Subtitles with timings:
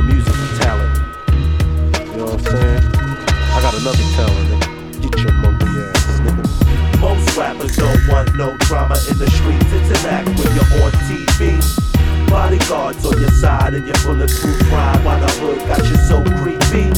[0.00, 0.98] no music talent.
[2.10, 2.82] You know what I'm saying?
[3.52, 5.02] I got another talent.
[5.02, 7.00] Get your monkey ass, nigga.
[7.00, 9.66] Most rappers don't want no drama in the streets.
[9.72, 11.60] It's an act when you're on TV.
[12.28, 16.92] Bodyguards on your side and your bulletproof ride while the hood got you so creepy.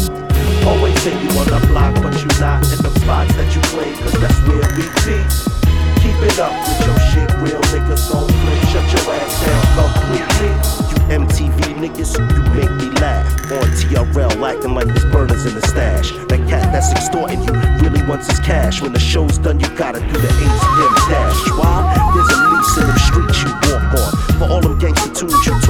[0.66, 3.94] Always say you on the block, but you not in the spots that you claim,
[4.02, 5.18] cause that's where we be.
[6.02, 8.60] Keep it up with your shit, real niggas gon' flip.
[8.70, 10.61] Shut your ass down completely.
[25.28, 25.61] Them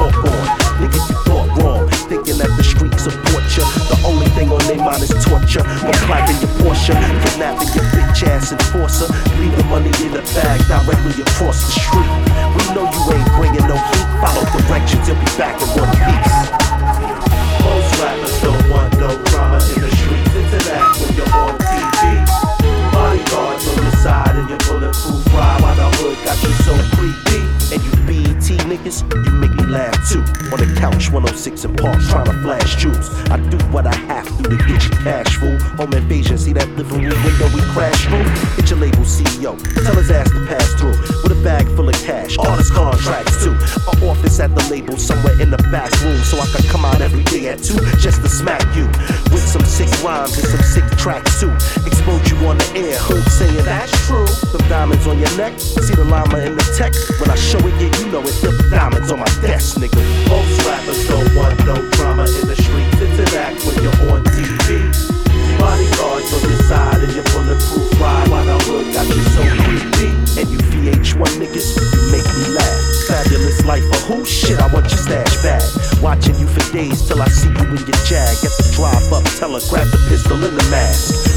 [31.12, 33.11] 106 & Park, trying to flash jewels.
[33.28, 35.59] I do what I have to to get you cash, fool.
[35.77, 38.25] Home invasion, see that living room window we crash through?
[38.56, 41.12] Hit your label CEO, tell his ass to pass through.
[41.42, 43.50] Bag full of cash, all his contracts too.
[43.50, 46.22] A office at the label, somewhere in the back room.
[46.22, 48.86] So I can come out every day at 2 just to smack you.
[49.34, 51.50] With some sick rhymes and some sick tracks too.
[51.82, 54.26] Expose you on the air, hood saying that's true.
[54.54, 56.94] Them diamonds on your neck, see the llama in the tech.
[57.19, 59.98] When I show it, yeah, you know it's the diamonds on my desk, nigga.
[60.31, 63.02] Most rappers don't want no drama in the streets.
[63.02, 64.94] It's an act when you're on TV.
[65.58, 66.01] Bodyguards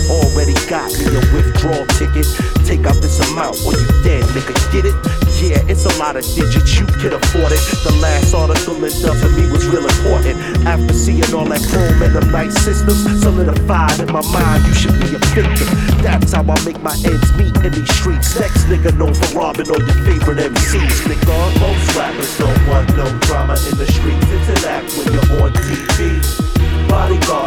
[0.10, 2.28] Already got me a withdrawal ticket.
[2.66, 4.54] Take out this amount or you dead, nigga.
[4.72, 4.96] Get it?
[5.42, 7.60] Yeah, it's a lot of digits, you can afford it.
[7.84, 10.40] The last article it done for me was real important.
[10.66, 14.96] After seeing all that chrome and the nice systems solidified in my mind, you should
[15.02, 15.68] be a victim.
[16.00, 18.40] That's how I make my ends meet in these streets.
[18.40, 21.36] Next nigga known for robbing all your favorite MCs, nigga.
[21.60, 24.26] Most rappers don't want no drama in the streets.
[24.32, 26.46] Interact when you're on TV.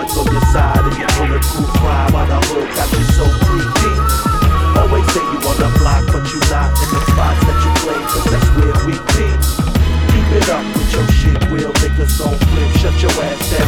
[0.08, 3.92] Bodyguards on your side and your bulletproof ride while the hood got you so creepy.
[4.78, 8.02] Always say you on the block, but you not in the spots that you claim,
[8.08, 9.28] cause that's where we be.
[10.12, 12.70] Keep it up with your shit, real niggas don't flip.
[12.78, 13.67] Shut your ass down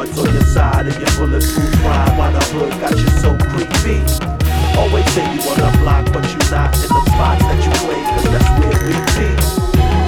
[0.00, 4.00] On your side and your bulletproof ride while the hood got you so creepy.
[4.80, 8.00] Always say you on the block, but you not in the spots that you claim,
[8.16, 9.28] cause that's where we be.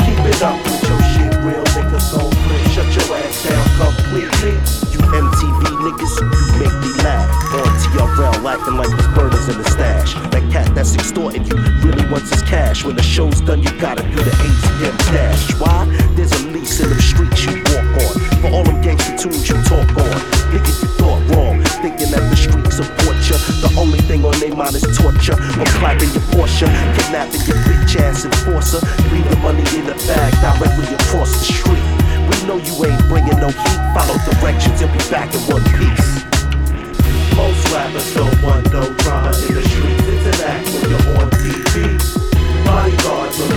[0.08, 2.64] Keep it up with your shit, real niggas gon' flip.
[2.72, 4.56] Shut your ass down completely.
[4.96, 7.28] You MTV niggas, you make me laugh.
[7.52, 10.14] On TRL, acting like there's burners in the stash.
[10.32, 12.82] That cat that's extorting you really wants his cash.
[12.82, 14.31] When the show's done, you gotta do the
[27.12, 28.80] kidnapping your bitch ass enforcer.
[29.12, 31.84] Leave the money in the bag directly across the street.
[32.24, 33.80] We know you ain't bringing no heat.
[33.92, 36.24] Follow directions, you'll be back in one piece.
[37.36, 40.08] Most rappers don't want no drama in the streets.
[40.08, 42.00] Interact when you're on TV.
[42.64, 43.51] Bodyguards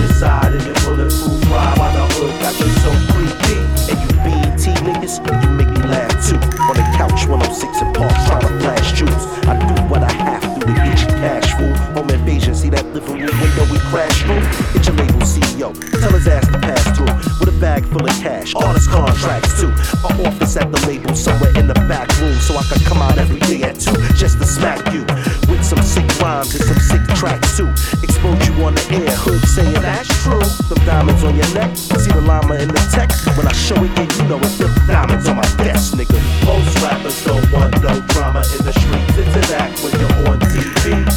[13.90, 14.42] crash through?
[14.74, 17.12] Hit your label CEO, tell his ass to pass through.
[17.38, 19.72] With a bag full of cash, all his contracts too.
[20.04, 22.34] A office at the label, somewhere in the back room.
[22.40, 25.02] So I can come out every day at 2 just to smack you.
[25.48, 27.68] With some sick rhymes and some sick tracks too.
[28.02, 30.42] Expose you on the air, hood saying that's true.
[30.68, 33.10] Them diamonds on your neck, see the llama in the tech.
[33.36, 34.52] When I show it, yeah, you know it.
[34.58, 36.18] Them diamonds on my desk, nigga.
[36.44, 39.16] Most rappers don't want no drama in the streets.
[39.16, 41.15] Interact when you're on TV.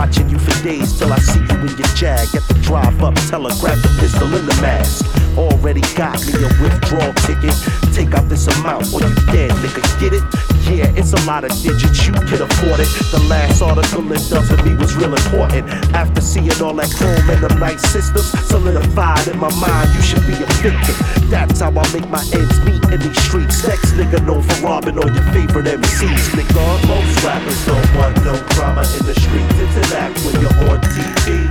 [0.00, 2.24] Watching you for days till I see you in your jag.
[2.34, 5.04] At the drive up, tell her grab the pistol in the mask.
[5.36, 7.52] Already got me a withdrawal ticket.
[7.92, 9.84] Take out this amount or you dead, nigga.
[10.00, 10.24] Get it?
[10.64, 12.88] Yeah, it's a lot of digits, you can afford it.
[13.12, 15.68] The last article it done for me was real important.
[15.92, 19.88] After seeing and all that chrome and the night system solidified in my mind.
[19.94, 20.94] You should be a victim.
[21.32, 23.64] That's how I make my ends meet in these streets.
[23.66, 26.60] Next nigga known for robbing all your favorite MCs, nigga.
[26.88, 29.56] Most rappers don't want no drama in the streets.
[29.56, 31.48] It's an act when you're on TV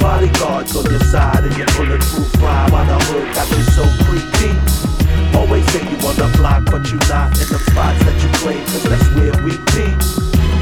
[0.00, 4.52] bodyguards on your side and your bulletproof ride while the hood got you so creepy.
[5.32, 8.60] Always say you on the block, but you not in the spots that you play,
[8.68, 9.88] cause that's where we be.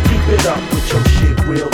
[0.06, 1.68] Keep it up with your shit real